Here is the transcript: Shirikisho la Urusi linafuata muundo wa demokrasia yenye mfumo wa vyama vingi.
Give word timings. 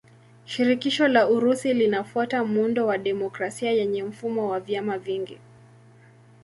Shirikisho 0.45 1.07
la 1.07 1.27
Urusi 1.29 1.73
linafuata 1.73 2.43
muundo 2.45 2.87
wa 2.87 2.97
demokrasia 2.97 3.71
yenye 3.71 4.03
mfumo 4.03 4.49
wa 4.49 4.59
vyama 4.59 4.97
vingi. 4.97 5.37